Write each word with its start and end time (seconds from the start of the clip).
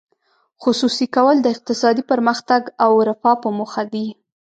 خصوصي 0.61 1.05
کول 1.15 1.37
د 1.41 1.47
اقتصادي 1.55 2.03
پرمختګ 2.11 2.61
او 2.85 2.91
رفاه 3.09 3.35
په 3.43 3.49
موخه 3.57 3.83
دي. 3.93 4.07